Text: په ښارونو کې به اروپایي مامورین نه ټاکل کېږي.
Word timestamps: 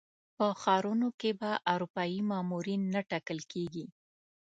په 0.37 0.45
ښارونو 0.61 1.07
کې 1.19 1.31
به 1.39 1.51
اروپایي 1.73 2.19
مامورین 2.29 2.81
نه 2.93 3.01
ټاکل 3.09 3.39
کېږي. 3.51 3.85